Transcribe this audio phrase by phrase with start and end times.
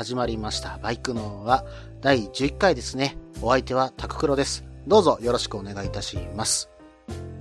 [0.00, 0.78] 始まりました。
[0.82, 1.62] バイクのは
[2.00, 3.18] 第11回ですね。
[3.42, 4.64] お相手はタククロです。
[4.86, 6.70] どうぞよろしくお願いいたします。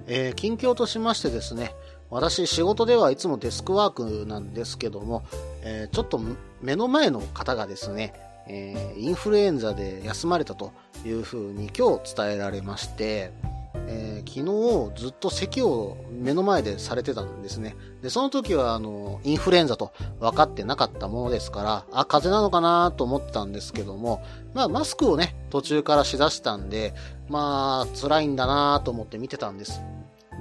[0.08, 1.74] えー、近況としましてですね、
[2.10, 5.24] 私仕事ではいつもデスクワークなんですけども、
[5.64, 6.20] えーちょっと
[6.62, 8.14] 目の前の方がですね、
[8.50, 10.74] えーインフルエンザで休まれたと
[11.06, 13.32] いうふうに今日伝えられまして、
[13.88, 14.42] えー昨
[14.92, 17.76] 日ずっと咳を目の前でされてたんですね。
[18.02, 24.22] で、その時はあの、インフルエンザと分かってなかったものですから、あ、風邪なのかなと思ってたんですけども、
[24.54, 26.94] まあマスクをね、途中からしだしたんで、
[27.30, 29.82] まあ辛いんだなと思って見てたんです。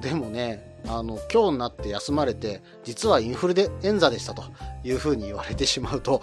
[0.01, 4.43] でもね、あの、今日になって休まれて、実はインフルエンザでしたと
[4.85, 6.23] いう風に言われてしまうと、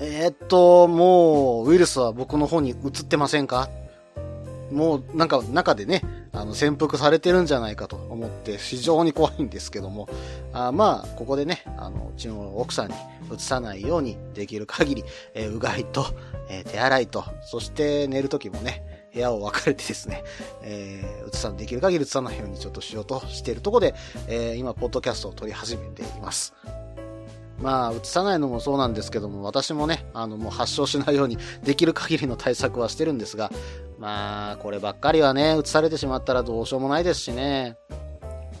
[0.00, 3.70] えーっと、もう、ウイルスは僕の方に移ってませんか？
[4.72, 10.08] もう、なんか、中でね、あの、潜伏されてるんじゃないかと思って、非常に怖いんですけども、
[10.52, 12.94] あまあ、ここでね、あの、うちの奥さんに
[13.34, 15.04] 移さないように、できる限り、
[15.34, 16.06] えーうがいと、
[16.48, 20.22] えー手洗いと、そして寝る時もね、部屋を分かれてですね、
[20.62, 23.94] えー、移さん、できる限り移さないようにちょっとしようとしているところで、
[24.26, 26.54] えー今、ポッドキャストを撮り始めています。
[27.60, 33.50] まあ、移さないのもそうなんですけども、私もね、あの、もう発症しないように、できる限りの対策はしてるんですが、
[33.98, 37.76] まあ、こればっかりはね、移されてしまったらどうしようもないですしね。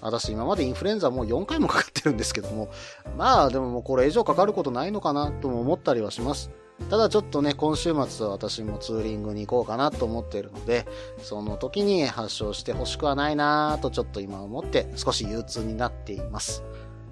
[0.00, 2.68] 私、今までインフルエンザもう4回もかかってるんですけども、
[3.16, 6.50] まあ、でももうこれ以上かかることないのかな、とも思ったりはします。
[6.90, 10.86] ただちょっとね、今週末は私もツーリングに行こうかなと思っているので、
[11.22, 16.62] その時に発症してほしくはないなぁとちょっと今思って少し憂鬱になっています。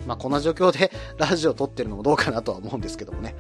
[0.07, 3.35] まあこんな状況で ラジオ撮ってるのもどうかなとは思うんですけどもね。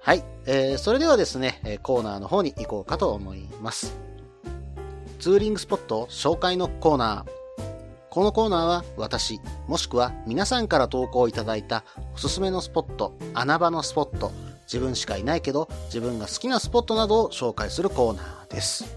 [0.00, 0.24] はい。
[0.46, 4.07] えー、それではですね、コーナーの方に行こうかと思います。
[5.18, 7.38] ツーリングスポット紹介のコーナー。
[8.08, 11.84] このコーナーは私、もしくは皆さんから投稿いただいた
[12.14, 14.30] おすすめのスポット、穴場のスポット、
[14.66, 18.96] 自分しかいないけど自分が好きなスポットなどを紹介するコーナーです。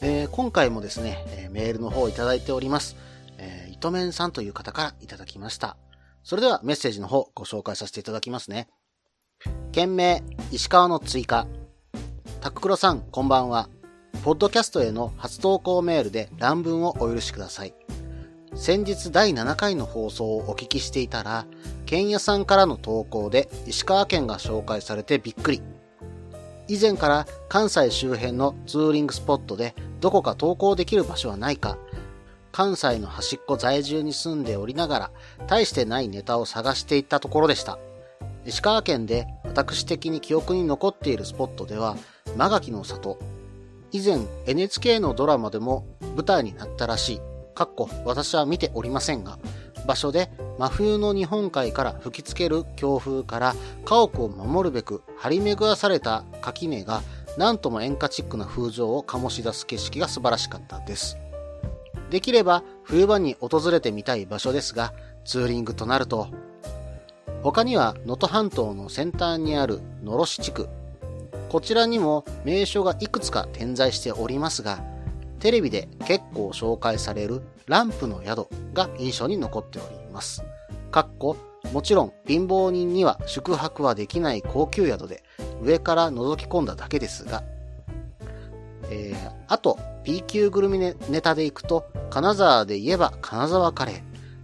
[0.00, 2.96] えー今回もですね、メールの方をいただいております。
[3.36, 5.76] えー、糸面さんという方からいただきました。
[6.22, 8.68] それではメッセージの方ご紹介させていただきますね。
[9.72, 10.22] 件名、
[10.52, 11.46] 石川の追加。
[12.40, 13.68] タククロさん、こんばんは。
[14.24, 17.74] ポッドキャストへの初投稿メールで乱文をお許しください。
[18.54, 21.44] 先日第7回の放送をお聞きしていたら、
[21.84, 25.60] 剣屋さんからの投稿で石川県が紹介されてびっくり。
[26.68, 31.76] 以前から関西周辺のツーリングスポットでどこか投稿できる場所はないか、
[32.50, 35.10] 関西の端っこ在住に住んでおりながら、
[35.48, 37.78] 大してないネタを探していったところでした。
[38.46, 41.98] 石川県で私的に記憶に残っているスポットでは、
[42.38, 43.18] マガキの里。
[43.94, 47.20] 以前 NHK のドラマでも舞台になったらしい。
[47.54, 49.38] かっこ私は見ておりませんが、
[49.86, 57.02] 場所で真冬の日本海から吹きつける強風から家屋を守るべく張り巡らされた垣根が
[57.38, 61.16] 何とも演歌チックな風情を醸し出す景色が素晴らしかったです。
[62.10, 64.92] できれば冬場に訪れてみたい場所ですが、
[65.24, 66.26] ツーリングとなると、
[67.44, 70.68] 他には能登半島の先端にある野呂市地区。
[71.54, 74.82] こちらにも名所がいくつか点在しておりますが、
[75.38, 80.42] テレビで結構紹介されるランプの宿が印象に残っております。
[80.90, 81.36] かっこ、
[81.72, 85.22] もちろん貧乏人には宿泊はできない高級宿で
[85.62, 87.44] 上から覗き込んだだけですが、
[88.90, 93.92] えー、あと B 級グルメネネタで行くと金沢で言えば金沢カレ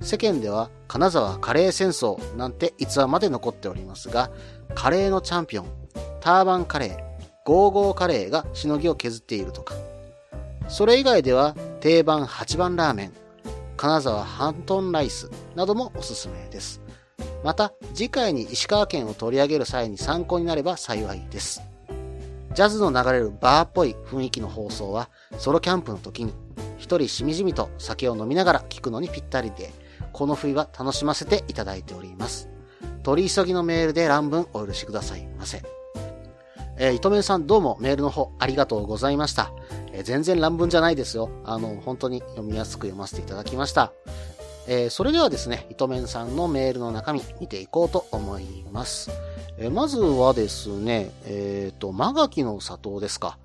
[0.01, 4.31] ー世間では金沢カレー戦争なんて逸話まで残っておりますが
[4.77, 5.81] カレーのチャンピオン
[6.21, 7.10] ターバンカレー
[7.51, 9.75] ゴーゴーカレーがしのぎを削っているとか。
[10.69, 13.13] それ以外では定番8番ラーメン
[13.77, 16.81] 金沢ハントンライスなどもおすすめです。
[17.43, 21.61] また次回に石川県を取り上げる際に参考になれば幸いです。
[22.55, 26.33] ジャズの流れるバーっぽい雰囲気の放送はソロキャンプの時に
[26.79, 29.73] 一人しみじみと酒を飲みながら聞くのにぴったりで
[30.13, 32.49] この冬は楽しませていただいております。
[33.03, 35.80] 取り急ぎのメールで乱文お許しくださいませ。
[36.83, 39.53] えー、糸面さんどうもメールの方ありがとうございました。
[39.93, 41.29] えー全然乱文じゃないですよ。
[41.45, 43.93] あの、本当に読みやすく読ませていただきました。
[44.67, 49.11] えーそれではですね、糸面さんのメールの中身見ていこうと思います。
[49.59, 53.37] えまずはですね、えっ、と、マガキの里ですか。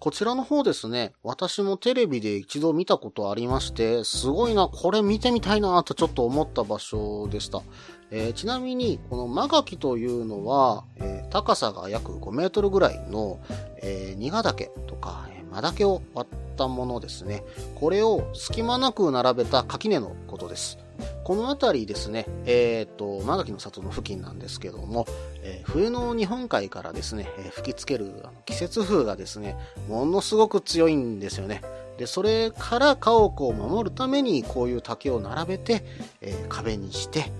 [0.00, 7.62] こちらの方ですね、私もテレビで一度見たことありまして、すごいな、これ見てみたいなとちょっと思った場所でした。
[8.10, 13.40] えー、ちなみに、このマガキというのは、えー、高さが約5メートルぐらいの、
[13.82, 17.44] えー、ニガ岳とか、えー、マ岳を割ったものですね。
[17.74, 20.78] これを隙間なく並べた垣根のことです。
[21.24, 25.06] この辺りですね、えっ、と、マガキの里の付近なんですけども、
[25.42, 29.56] えー、冬の日本海からですね、えー、吹きつけるあの季節風がですね、
[29.88, 31.62] ものすごく強いんですよね。
[31.98, 35.84] で、それから家屋を守るためにこういう竹を並べて、
[36.20, 37.32] え、壁にして、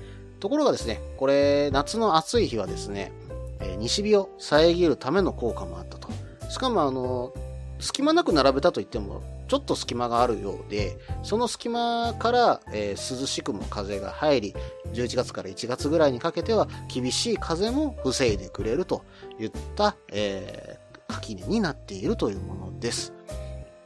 [0.45, 3.13] ところがですね、これ、夏の暑い日はですね、
[3.61, 6.11] え、西日を遮るための効果もあったと。
[6.51, 7.33] しかもあの、
[7.81, 14.55] 隙間なく並べたと言っても、ちょっと隙間があるようで、その隙間から、えー、涼しくも風が入り、
[14.93, 19.03] 11月から1月ぐらいにかけては厳しい風も防いでくれると
[19.41, 23.15] いった、えー、垣根になっているというものです。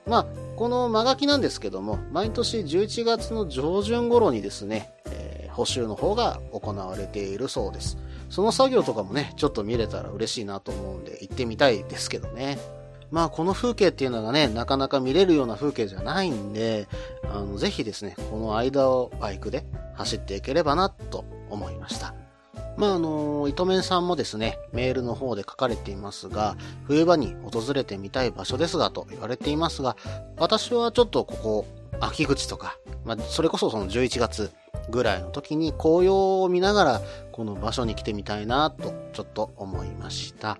[0.08, 0.26] まあ、
[0.56, 5.27] この間垣なんですけども、毎年11月の上旬頃にですね、えー、
[5.58, 7.99] 補修の方が行われているそうです。
[8.31, 12.58] その作業とかもね、ちょっと見れたら嬉しいなと思うんで、行ってみたいですけどね。
[13.10, 16.87] まあこの風景っていうのがね、なかなか見れるような風景じゃないんで、
[17.25, 19.64] あの、ぜひですね、この間をバイクで
[19.94, 22.14] 走っていければなと思いました。
[22.76, 29.96] まああの、糸面さんもですね、メールの方で書かれていますが、冬場に訪れてみたい場所ですがと言われていますが、
[30.37, 31.66] 私はちょっとここ、
[31.99, 34.52] 秋口とか、まあそれこそその11月
[34.90, 37.02] ぐらいの時に紅葉を見ながら、
[37.32, 40.58] この場所に来てみたいなとちょっと思いました。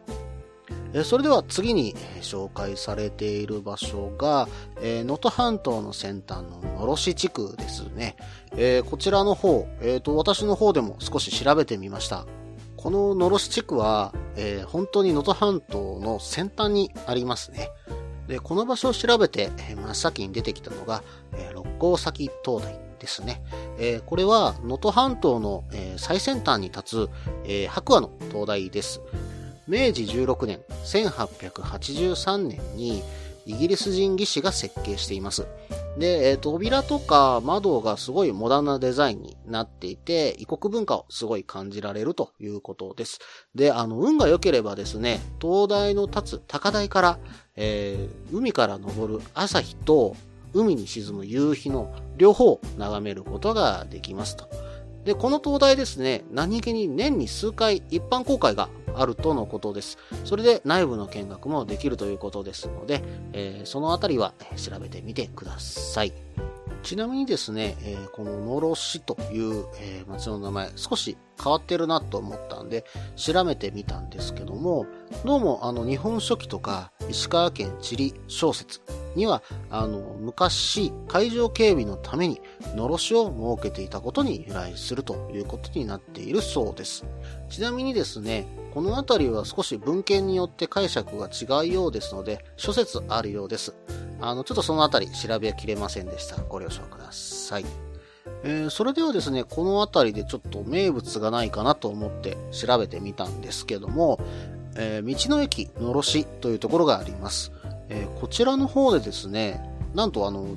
[1.05, 4.49] それでは次に紹介されている場所が、
[4.81, 8.17] 能登半島の先端ののろし地区ですね。
[8.89, 12.27] こちらの方、えーと、私の方でも少し調べてみました。
[12.77, 17.71] こののろし地区は、えー、本当に能登半島の先端にありますね。
[18.29, 21.03] で、この場所を調べて、真っ先に出てきたのが、
[21.33, 23.43] え、六甲崎灯台ですね。
[23.79, 27.11] えー、これは能登半島の、えー、最先端に立つ、
[27.45, 29.01] えー、白亜の灯台です。
[29.67, 33.03] 明治16年、1883年に
[33.49, 35.47] イギリス人技師が設計しています。
[35.99, 43.19] で、えー、扉とか窓がすごいモダンなデザインになっていて、異国文化をすごい感じられるということです。
[43.55, 47.19] で、あの、運が良ければですね、灯台の立つ高台から、
[47.57, 50.15] えー、海から昇る朝日と
[50.53, 54.49] 海に沈む夕日の両方を眺めることができますと。
[55.05, 59.99] で、この灯台ですね、何気に年に数回一般公開があるとのことです。
[60.25, 63.03] それで内部の見学もできるということですので、
[63.33, 66.13] えー、そのあたりは調べてみてください。
[66.83, 72.85] ちなみにですね、えー、この野呂市という、えー、町の名前、少し変わってるなと思ったんで、
[73.17, 74.87] 調べてみたんですけども、
[75.25, 78.81] どうもあの日本書紀とか石川県地理小説
[79.15, 82.41] には、あの、昔、海上警備のために、
[82.75, 83.27] のろしを
[83.59, 87.05] 設けていたことに由来するということになっているそうです。
[87.49, 93.75] ちなみにですね、この辺りは少し文献によって解釈が違うようですので、諸説あるようです。
[94.21, 96.37] あの、ちょっとその辺り調べきれませんでした。
[96.37, 97.65] ご了承ください。
[98.45, 104.21] えー、それではですね、この辺りでちょっと名物がないかなと思って調べてみたんですけども、
[104.79, 107.53] えー、道の駅のろしというところがあります。
[107.89, 109.61] えー、こちらの方でですね、
[109.95, 110.57] なんとあの、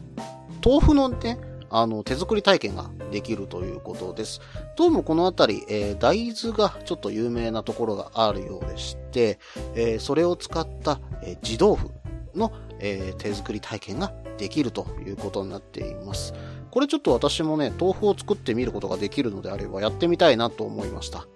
[0.64, 4.42] 豆腐のね、あの、手作り体験ができるということです。
[4.78, 9.40] どうもこの辺り、えー、大豆がちょっと有名なところがあるようでして、
[9.74, 11.90] えー、それを使った、えー、地豆腐
[12.36, 12.52] の、
[12.84, 16.34] え手作り体験ができるということになっています。
[16.72, 21.28] これちょっと私もね、豆腐を作ってみることができるのであればやってみたいなと思いました。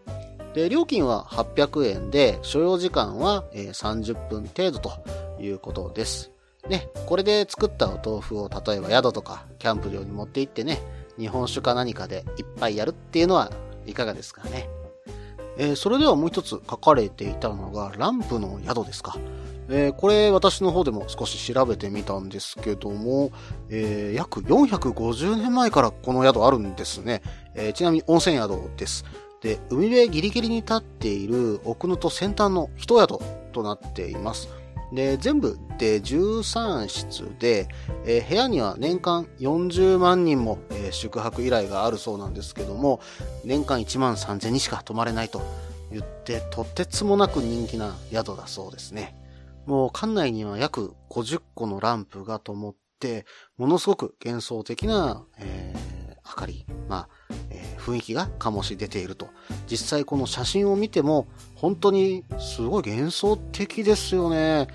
[0.56, 4.92] で、料金は800円で、所要時間は30分程度と
[5.38, 6.32] いうことです。
[6.70, 10.82] ね、これで作ったお豆腐を例えば宿とかキャンプ場に持って行ってね、
[11.20, 13.52] 日本酒か何かでいっぱいやるっていうのは
[13.86, 14.70] いかがですかね。
[15.58, 19.18] えー、それではもう一つ書かれていたのが、ランプの宿ですか。
[19.68, 23.32] えー、これ私の方でも少し調べてみたんですけども、
[23.70, 27.22] えー、約450年前からこの宿あるんですね。
[27.56, 29.04] えちなみに温泉宿です。
[29.42, 33.20] で、海辺ギリギリに立っている奥能登先端の一宿
[33.52, 34.50] となっています。
[34.94, 37.68] で、全部で13室で、
[38.06, 43.00] えー、部屋には年間40万人も、えー、宿泊依頼があるそうなんですけども、
[43.44, 45.42] 年間1万3000にしか泊まれないと
[45.92, 49.16] 言って、とてつもなく人気な宿だそうですね。
[49.66, 53.26] もう館内には約50個のランプが灯って、
[53.58, 57.10] ものすごく幻想的な、えー、明かり、まあ、
[57.50, 59.30] え、雰囲気が醸し出ていると。
[59.68, 64.68] 実際この写真を見ても、本当にすごい幻想的ですよね。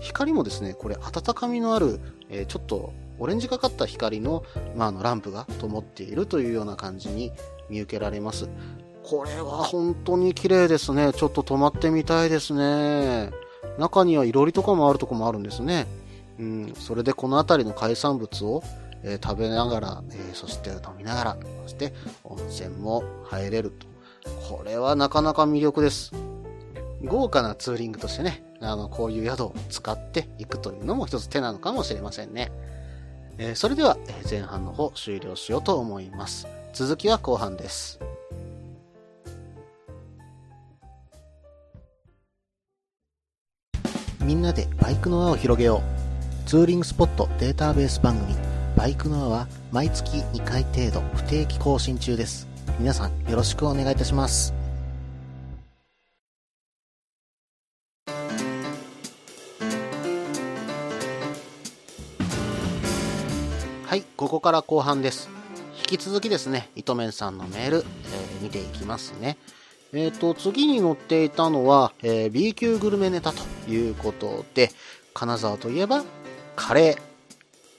[0.00, 7.32] 光もですね、これ温かみのある、えー、ちょっとオレンジがかった光の,、まあ、のランプが灯っているというような感じに
[7.68, 8.48] 見受けられます。
[9.02, 11.12] これは本当に綺麗ですね。
[11.12, 13.30] ちょっと止まってみたいですね。
[13.78, 15.86] 中にはいろりとかもあるとこもあるんですね。
[16.38, 18.62] うん、それでこの辺りの海産物を、
[19.02, 21.92] えー、食べながら、えー、そして飲みながら、そして
[22.24, 23.86] 温泉も入れると。
[24.48, 26.12] これはなかなか魅力です。
[27.04, 32.52] 豪華なツーリングとしてね、あの、こういう宿を使っていくというのも一つ手なのかもしれませんね。
[33.38, 36.46] えー、それでは、え前半の方終了しようと思います。
[36.74, 37.98] 続きは後半です。
[44.20, 45.82] みんなでバイクの輪を広げよ
[46.44, 46.48] う。
[46.48, 48.34] ツーリングスポットデータベース番組、
[48.80, 52.48] バイクの輪は毎月2回程度不定期更新中です。
[52.78, 54.54] 皆さんよろしくお願いいたします。
[63.84, 65.28] はい、ここから後半です。
[65.76, 67.84] 引き続きですね、糸面さんのメール、えー、
[68.42, 69.36] 見ていきますね。
[69.92, 74.70] えっ、ー、と、次に載っていたのは、えー、B 級グルメネタということで、
[75.12, 76.02] 金沢といえば、
[76.56, 77.09] カレー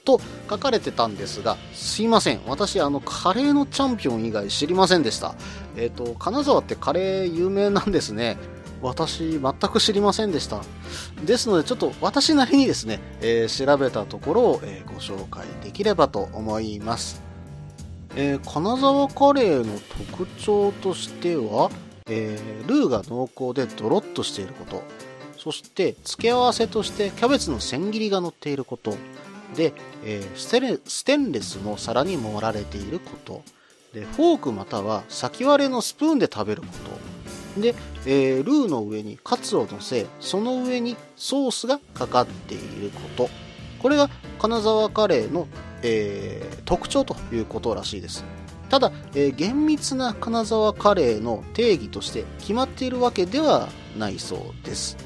[0.04, 2.40] と書かれてたんですが、すいません。
[2.46, 5.34] 私、あの、カレーのチャンピオン以外知りませんでした。
[5.76, 8.36] えっ、ー、と、金沢ってカレー有名なんですね。
[8.82, 10.60] 私、全く知りませんでした。
[11.24, 17.22] ですので、ちょっと私なりにですね、えー、調べたところを、えー、ご紹介できればと思います。
[18.16, 19.78] え、金沢カレーの
[20.10, 21.70] 特徴としては、
[22.08, 24.82] え、ルーが濃厚でドロッとしていること、
[25.38, 28.96] そして付け合わせとしてキャベツの千切りが乗っていること、
[29.54, 29.72] で、
[30.04, 33.42] えー、ステレステンレスの皿に盛られていること、
[33.92, 36.68] で、フォークまたは先割れのスプーンで食べるこ
[37.54, 37.74] と、で、
[38.06, 43.28] えー、ルーの上にカツを乗せ、その上にソースがかかっていること、
[43.80, 45.48] これが金沢カレーの、
[45.82, 48.24] えー、特徴ということらしいです。
[48.70, 53.68] ただ、えー、厳密な金沢カレーの定義として決まっているわけでは
[53.98, 54.96] ないそうです。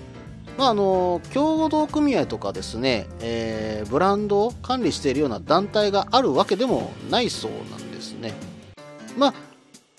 [0.58, 8.32] まあ、あの、共同組合とかですね、えー、ブランドを管理しているような団体があるわけでもないそうなんですね。
[9.18, 9.34] まあ、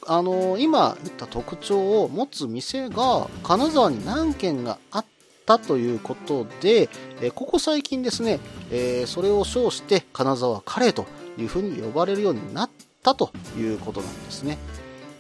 [0.08, 5.06] あの、今言った特徴を持つ店が金沢に何軒があっ
[5.46, 6.90] たということで、
[7.22, 8.40] えここ最近ですね、
[8.72, 11.06] えー、それを称して金沢カレーと
[11.38, 12.70] いうふうに呼ばれるようになっ
[13.04, 14.58] たということなんですね。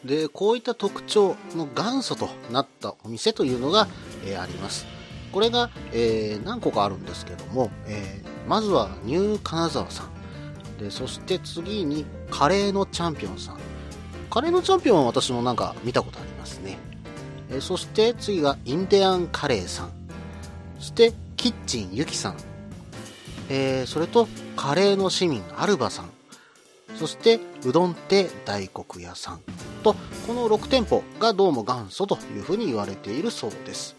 [0.03, 3.88] で、こういった特徴の元祖となったお店というのが、
[4.25, 4.97] えー、あります。
[5.32, 10.78] これが、えー、何個かあるんですけども、えー、まずはニュー金沢さん。
[10.80, 13.60] で、そして次にカレーのチャンピオンさん。
[14.30, 16.78] カレーのチャンピオンは私もなんか見たことありますね。
[17.50, 19.92] えそして次がインディアンカレーさん。
[20.78, 22.38] そしてキッチンゆきさん。
[23.50, 26.18] えそれとカレーの市民アルバさん。
[26.98, 29.42] そしてうどん亭大黒屋さん
[29.84, 33.96] とこの6店舗がどうも元祖というふうに言われているそうです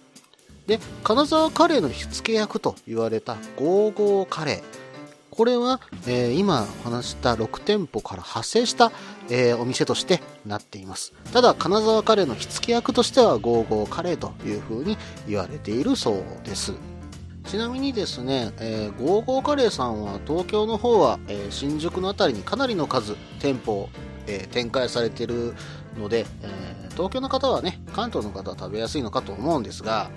[0.68, 4.78] で金沢カレーの火付け役と言われたゴーゴーカレー。
[5.30, 8.90] これは、えー、今話した6店舗から派生した、
[9.30, 11.14] えー、お店としてなっています。
[11.32, 16.74] ただ金沢カレーの火付け役としてはゴーゴーカレーというふうに言われているそうです。
[17.46, 23.88] ちなみにですね、えー、ゴーゴーカレーさんは東京の方は、えー、新宿の辺りにかなりの数店舗、
[24.26, 25.54] えー、展開されている
[25.98, 30.10] ので、えー、東京の方はね、関東の方は食べやすいのかと思うんですが、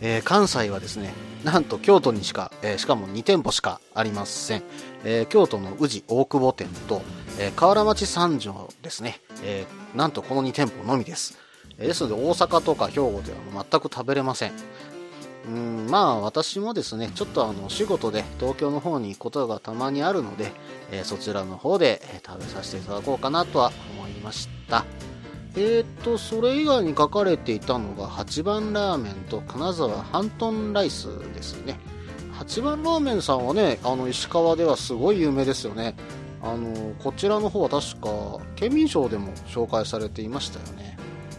[0.00, 1.12] えー、関西はですね、
[1.44, 4.62] なんと京都にしか、えー、しかも2店舗しかありません。
[5.04, 7.02] えー、京都の宇治大久保店と、
[7.38, 11.38] え河原町三条ですね、えなんとこの2店舗のみです。
[11.78, 14.52] ですので大阪とか兵庫では全く食べれません。
[15.46, 20.50] うんまあ私もですねちょっとあの仕事で東京の方に行くことがたまにあるので、
[20.90, 24.84] え、そちらの方で、食べさせていただこうかなとは思いました
[25.56, 31.78] えーとそれ以外に書かれていたのが八番ラーメンと金沢ハントンライスですね
[32.32, 35.96] 八番ラーメンさんはねあの石川ではすごい有名ですよね
[36.42, 40.98] あのこちらの方は確か県民賞でも紹介されていましたよね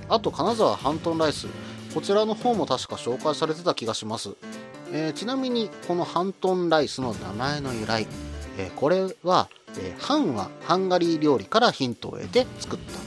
[0.10, 1.48] あと金沢ハントンライス
[1.94, 4.36] こちらの方も確か紹介されてた気がします。
[4.92, 8.06] えー、ちなみに、このハントンライスの名前の由来、
[8.60, 13.07] えー、これは、えー、ハンはハンガリー料理からヒントを得て作った。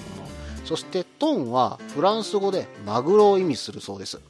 [0.71, 4.21] そしてトンはフランス語でマグロを意味するそうです。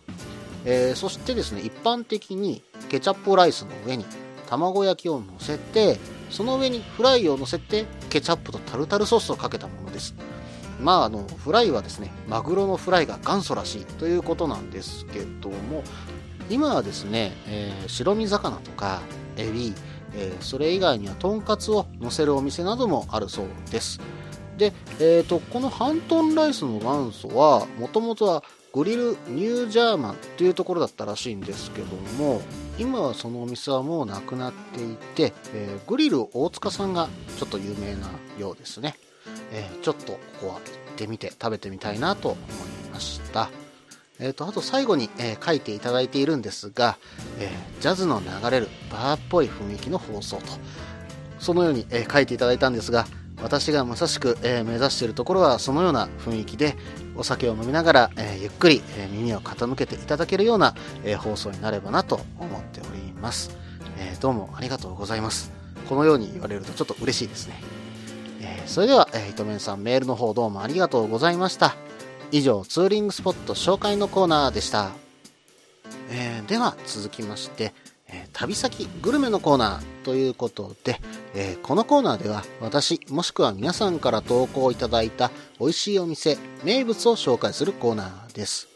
[0.64, 4.06] えー、そしてですね、一般的にケチャップライスの上に
[4.48, 5.98] 卵焼きを乗せて、
[6.30, 10.14] その上にフライを乗せてケチャップとタルタルソースをかけたものです。
[10.80, 15.84] まああのフライはですねマグロのフライが元祖らしいということなんですけども
[16.48, 19.02] 今はですね、えー、白身魚とか
[19.36, 19.74] エビ、
[20.14, 24.00] えー、それ以外にはとんかつを乗せるお店などもあるそうです
[24.60, 32.42] で、えーと、このハントンライスの元祖はもともとはグリルニュージャーマンっていうところだったらしいんですけども
[32.78, 38.94] 今はそのお店はもうなくなっていて、えー、グリル大塚さんがちょっと有名なようですね、
[39.50, 40.62] えー、ちょっとここは行っ
[40.96, 43.48] てみて食べてみたいなと思いました。
[44.22, 46.98] えーと、あと最後に、えー、書いていただいているんですが、
[47.38, 50.42] えー、ジャズの流れるバーっぽい雰囲気の放送と
[51.38, 53.06] そのように、えー、書いていただいたんですが
[53.42, 56.76] 私がまさしく、え目指しているところはそのような雰囲気で
[57.16, 63.50] お酒を飲みながら、えゆっくり、え耳を傾けていただけるような、え放送になればなと思っております、
[63.98, 65.50] えどうもありがとうございます。
[65.88, 67.60] このように言われるとちょっと嬉しいですね、
[68.40, 71.74] えそれでは、えー、糸面さんメールの方どうもありがとうございました。
[72.32, 74.90] 以上ツーリングスポット紹介のコーナーでした、
[76.10, 77.74] え、では続きまして、
[78.12, 81.00] え、旅先グルメのコーナーということで、
[81.34, 88.68] えー、このコーナーでは私もしくは皆さんから投稿いただいた美味しいお店名物を紹介するコーナーです。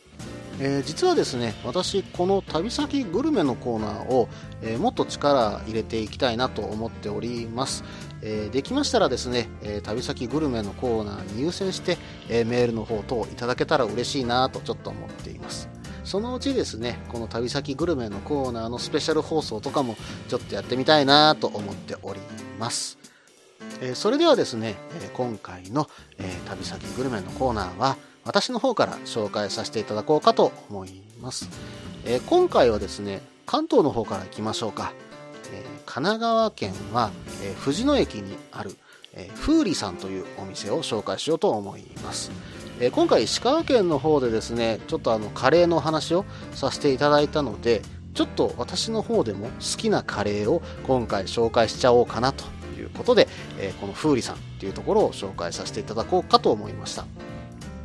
[0.61, 4.29] えー、実はですね私この旅先グルメのコーナーを、
[4.63, 7.83] えー、もっと力入れていきたいなと思っております、
[8.23, 11.99] え、できましたらですね、え旅先グルメのコーナーに優先して、
[12.29, 15.69] えメールの方等いただけたら嬉しいなとちょっと思っています。
[16.05, 19.97] そのうちですねこの旅先グルメのコーナーのスペシャル放送とかも
[20.29, 22.21] ちょっとやってみたいなと思っており
[22.59, 22.99] ます。
[23.81, 31.49] えそれではですね、え今回の、え旅先グルメのコーナーは私の方から紹介させていただこうかと思います、
[32.05, 34.93] え今回はですね関東の方から行きましょうか。
[35.53, 37.11] え神奈川県は、
[37.43, 38.77] え藤野駅にある、
[39.13, 42.31] えフーリさんというお店を紹介しようと思います。
[42.81, 47.83] え今回石川県の方でですね、ちょっとあのカレーの話をさせていただいたので、
[48.15, 52.45] ちょっと私の方でも好きなカレーを今回紹介しちゃおうかなと
[52.79, 57.07] いうことで、えこのフーリさんっていうところを紹介させていただこうかと思いました。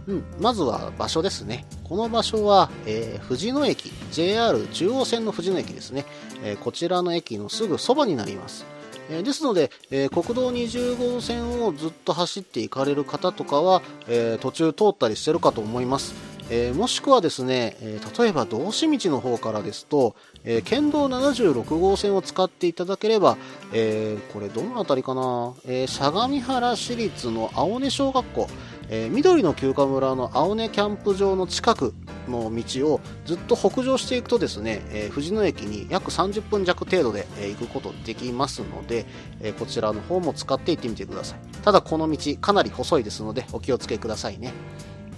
[0.08, 1.65] うん、まずは場所ですね。
[1.84, 6.06] この場所は、えー、藤野駅、JR 中央線の藤野駅ですね。
[6.43, 8.65] えー、こちらの駅のすぐそばになります。
[9.10, 16.13] え、ですので、え国道20号線をずっと走って行かれる方とかは、え途中通ったりしてるかと思います。
[16.52, 23.38] えもしくはですね、え例えば道志道の方からですと、え県道76号線を使っていただければ、
[23.74, 28.48] えこれどの辺りかな、え相模原市立の青根小学校、
[28.89, 31.93] え、緑の休暇村の青根キャンプ場の近く
[32.30, 39.06] の道をずっと北上していくとですね、えー、藤野駅に約30分弱程度で、えー、行くことできますので、
[39.42, 41.39] えこちらの方も使って行ってみてください。
[41.63, 44.54] ただこの道かなり細いですのでお気をつけくださいね。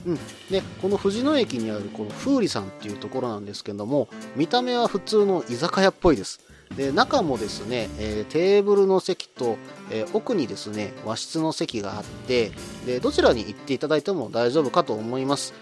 [0.06, 0.20] うん、
[0.50, 6.40] でこの藤野駅にあるこの風里さんっていうところなんですけども見た目は普通の居酒屋っぽいです。
[6.76, 9.58] で中もですね、えー、テーブルの席と、
[9.92, 12.52] えー、奥にですね和室の席があって
[12.86, 15.54] でどちらに行っていただいても大丈夫かと思います。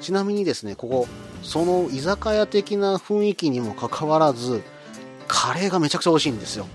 [0.00, 1.08] ちなみにですねここ
[1.42, 4.62] その居酒屋的な雰囲気にもかかわらず
[5.26, 6.66] カレーがめちゃくちゃ美味しいんですよ。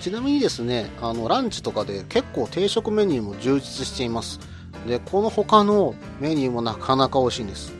[0.00, 4.40] ちなみにですねあのランチとかで結構定食メニューも充実しています。
[4.86, 7.72] でこの他のメニューもなかなか美味しいんです。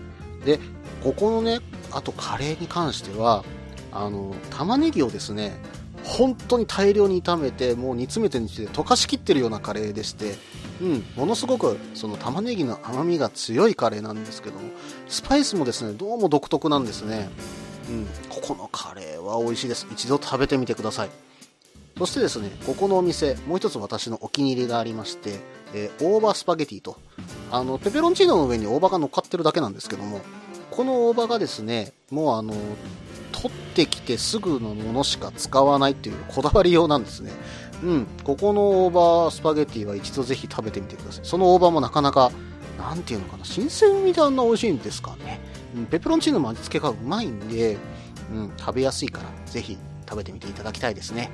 [0.45, 0.59] で
[1.03, 1.61] ここのね
[1.93, 3.45] あとカレーに関しては
[3.93, 5.57] あの玉ねぎをですね
[6.05, 10.37] 本当に大量に炒めてもう煮詰めて煮詰めて溶かしきってるようなカレーでして、
[10.81, 14.71] うん、ものすごくその玉ねぎの甘みが強いカレーなんですけども
[15.09, 17.29] スパイスもですねどうも独特なんですね、
[17.89, 19.87] うん、ここのカレーは美味しいです。
[19.91, 21.11] 一度食べてみてください。
[21.99, 25.41] そしてですねここのお店もう一つ私のお気に入りがありまして、
[25.75, 26.97] えー、大葉スパゲティと
[27.51, 30.21] あのペペロンチーノの上に大葉が乗っかってるだけなんですけども
[30.71, 32.55] この大葉がですねもうあの
[33.33, 37.33] 取ってきてすぐのものしか使わないっていうこだわりようなんですね。
[37.83, 41.25] うん、ここの大葉スパゲッティは一度ぜひ食べてみてください。
[41.25, 42.33] その大葉もなかなか、
[42.79, 45.41] なんていうのかな、新鮮味であんな美味しいんですかね。
[45.77, 47.77] うん、ペペロンチーノの味付けがうまいんで、
[48.33, 49.77] うん、食べやすいから、ぜひ
[50.09, 51.31] 食べてみていただきたいですね。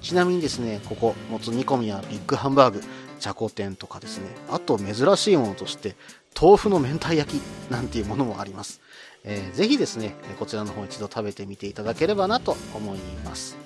[0.00, 2.82] ちなみにですね、ここ、もつ煮込みやビッグハンバーグ、
[3.18, 5.96] じゃこ天とかですね、あと珍しいものとして、
[6.40, 8.80] 豆腐の明太焼きなんていうものもあります。
[9.24, 13.56] えー、ぜひですね、こちらの方一度食べてみていただければなと思います。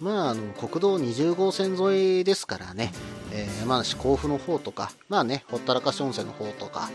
[0.00, 2.92] まあ、あの、国道20号線沿いですからね、
[3.32, 6.90] えー、山梨甲府の方とか、まあね、ほったらかし温泉の方とか、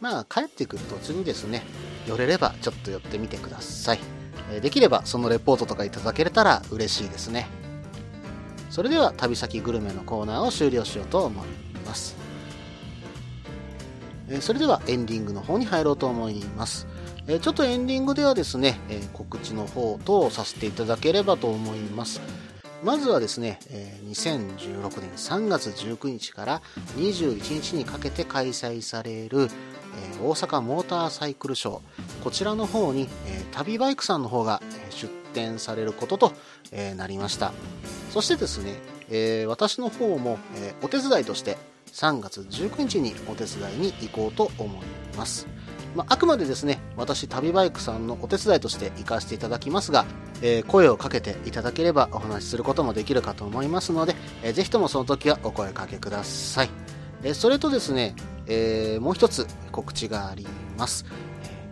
[0.00, 1.62] まあ、帰ってくる途中にですね、
[2.06, 4.00] 寄れればちょっと寄ってみてください。
[4.52, 7.48] えー、できればそのレポートとかいただけれたら嬉しいですね。
[8.70, 11.46] それでは旅先グルメのコーナーを終了しようと思い
[11.84, 12.16] ます。
[14.28, 16.86] えそれではエンディングの方に入ろうと思います。
[17.28, 22.20] えちょっとエンディングではですね、え告知の方とさせていただければと思います。
[22.82, 26.62] まずはですね、え2016年3月19日から
[26.96, 29.48] 21日にかけて開催される、
[30.20, 31.80] え大阪モーターサイクルショー、
[32.22, 36.32] こちらの方に、え旅バイクさんの方が出展されることと、
[36.70, 37.52] えなりました。
[38.12, 38.76] そしてですね、
[39.10, 41.56] え私の方も、えお手伝いとして
[41.92, 44.86] 3月19日にお手伝いに行こうと思い
[45.16, 45.46] ます。
[45.96, 50.04] まあ、あくまでですね、私、旅バイクさんのお手伝いとして行かせていただきますが、
[50.42, 56.70] えー、声をかけていただければお話しすることもできるかと思いますので、えー、ぜひともその時はお声かけください。
[57.22, 58.14] えー、それとですね、
[58.46, 61.06] えー、もう一つ告知があります。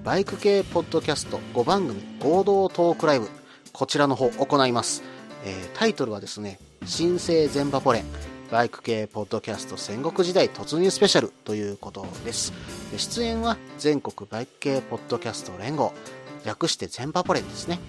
[0.04, 3.28] バイク系ポッドキャスト5番組合同トークライブ、
[3.74, 5.02] こちらの方行います。
[5.44, 12.52] えー、タイトルはですね、新生全場ポレンバイク系ポッドキャスト戦国時代突入スペシャルということです。
[12.96, 15.92] 出演は全国バイク系ポッドキャスト連合、
[16.46, 17.80] 略して全パポレンですね。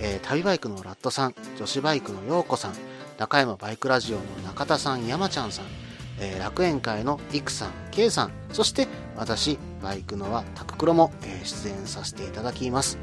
[0.00, 2.72] えー、旅バイクのラットさん、女子バイクの陽子さん、
[3.18, 5.66] 中山バイクラジオの中田さん、山ちゃんさん、
[6.18, 12.96] えー、楽園会のいくさん、けいさん、そして私、バイクのはタククロも、えー、出演させていただきます。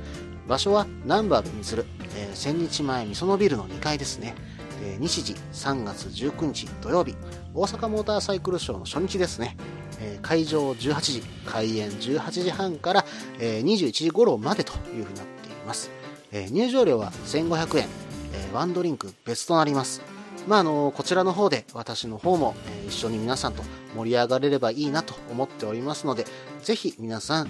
[0.47, 4.33] 場所はナンバーで見する、えー、千日前みそのビルの2階ですね。
[4.87, 7.15] えー、日時3月19日土曜日、
[7.53, 9.57] 大阪モーターサイクルショーの初日ですね。
[9.99, 13.05] えー、会場18時、開演18時半から、
[13.39, 15.91] えー、21時頃までというふうになっています。
[16.31, 17.87] えー、入場料は1500円、
[18.33, 20.01] えー、ワンドリンク別となります。
[20.47, 23.63] まあ、あのこちらの方で私の方も、え、一緒に皆さんと
[23.95, 26.25] 盛り上がれればいいなと思っておりますので、
[26.63, 27.49] ぜひ皆さん、え、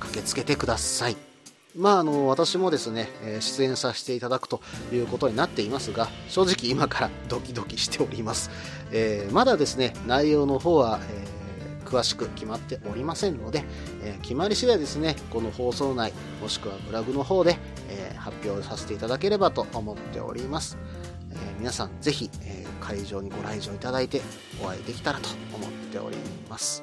[0.00, 1.31] 駆けつけてください。
[1.74, 4.60] まあ、あの、私もですね、え出演させていただくと
[4.92, 8.50] いうことになっていますが、正直今からドキドキしております。
[8.90, 13.64] えー、まだですね、内容の方は、えー、詳しく決まっておりませんので、
[14.02, 17.58] えー、決まり次第ですね、この放送内、もしくはブログの方で、
[17.88, 20.76] え発表させていただければと思っております。
[21.30, 24.20] え皆さん、ぜひ、え会場にご来場いただいて
[24.62, 26.16] お会いできたらと思っており
[26.50, 26.82] ます。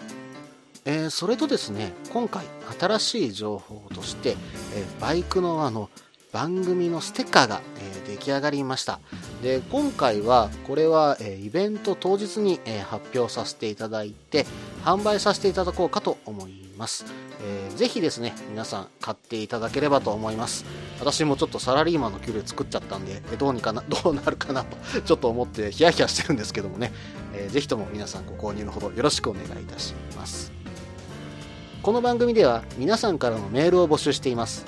[0.85, 2.45] えー、それとですね、今回
[2.79, 4.35] 新しい情報として、
[4.75, 5.89] えー、バイクのあの
[6.31, 8.99] 番組のステッカーが、えー、出来上がりました。
[9.41, 14.45] で、今回はこれは、えイベント当日に、え発表させていただいて、
[14.83, 17.05] 販売させていただこうかと思います。
[17.41, 20.65] えー、ぜひですね、皆さん買っていただければと思います。
[20.99, 26.91] 私もちょっとサラリーマンの給料作っちゃったんで、どうにかな、 どうなるかなと、ちょっと思ってヒヤヒヤしてるんですけどもね、
[27.33, 30.58] えー、ぜひとも皆さんご購入のほどよろしくお願いいたします。
[31.81, 34.65] この番組では皆さんからのメールを募集しています。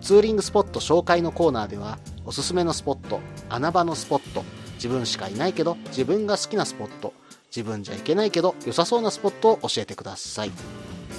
[0.00, 4.42] ツーリングスポット紹介のコーナーではおすすめのスポット穴場のスポット
[4.74, 7.14] 自分しかいないけど自分が好きなスポット
[7.54, 10.50] 自分じゃいけないけど良さそうなスポットを教えてください。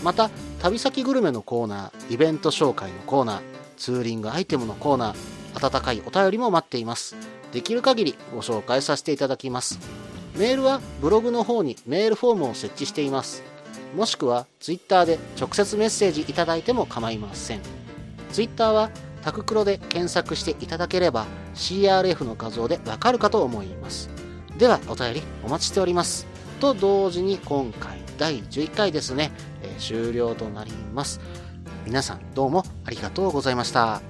[0.03, 0.29] また
[0.61, 3.41] 旅先グルメのコーナーイベント紹介のコーナー
[3.77, 7.15] ツーリングアイテムのコーナー温かいお便りも待っています。
[7.53, 9.79] できる限りご紹介させていただきます。
[10.35, 13.48] メールはブログの方にメールフォームを設置しています。
[13.95, 17.61] もしくは Twitter で直接メッセージいただいても構いません。
[18.31, 18.91] Twitter は
[19.23, 21.25] タククロで検索していただければ
[21.55, 24.09] CRF の画像でわかるかと思います。
[24.57, 26.27] ではお便りお待ちしております。
[26.59, 29.31] と同時に今回第11回ですね、
[29.63, 31.19] えー、終了となります。
[31.85, 34.08] 皆さんどうもありがとうございました。